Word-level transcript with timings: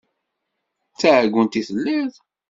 D 0.93 0.95
taɛeggunt 0.99 1.59
i 1.59 1.61
telliḍ? 1.67 2.13